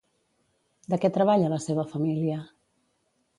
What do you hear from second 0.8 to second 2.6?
De què treballa la seva família?